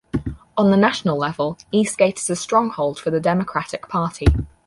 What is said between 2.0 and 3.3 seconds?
is a stronghold for the